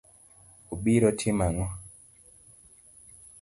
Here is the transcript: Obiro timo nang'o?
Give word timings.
Obiro 0.73 1.09
timo 1.19 1.43
nang'o? 1.43 1.65